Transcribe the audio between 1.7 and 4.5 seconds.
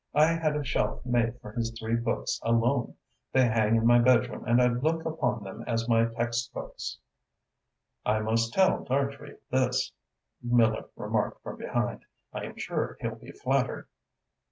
three books alone. They hang in my bedroom